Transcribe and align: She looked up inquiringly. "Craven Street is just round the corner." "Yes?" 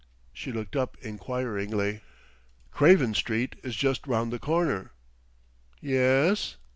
She 0.33 0.51
looked 0.51 0.75
up 0.75 0.97
inquiringly. 1.03 2.01
"Craven 2.71 3.13
Street 3.13 3.55
is 3.61 3.75
just 3.75 4.07
round 4.07 4.33
the 4.33 4.39
corner." 4.39 4.93
"Yes?" 5.79 6.57